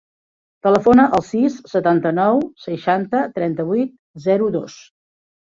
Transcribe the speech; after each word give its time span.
Telefona 0.67 1.03
al 1.17 1.21
sis, 1.27 1.57
setanta-nou, 1.73 2.41
seixanta, 2.63 3.21
trenta-vuit, 3.37 3.95
zero, 4.29 4.49
dos. 4.57 4.81